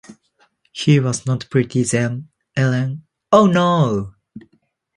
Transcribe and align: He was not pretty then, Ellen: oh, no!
He 0.71 0.99
was 0.99 1.27
not 1.27 1.47
pretty 1.51 1.83
then, 1.83 2.29
Ellen: 2.55 3.05
oh, 3.31 3.45
no! 3.45 4.15